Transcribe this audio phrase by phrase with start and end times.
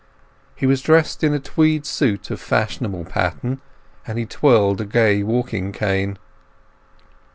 [0.55, 3.61] He was dressed in a tweed suit of fashionable pattern,
[4.07, 6.17] and he twirled a gay walking cane.